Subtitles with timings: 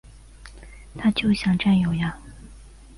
[0.97, 2.19] 他就想占有呀